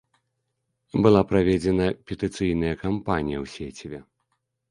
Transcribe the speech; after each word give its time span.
Была 1.07 1.21
праведзена 1.31 1.85
петыцыйная 2.11 2.73
кампанія 2.85 3.37
ў 3.43 3.51
сеціве. 3.57 3.99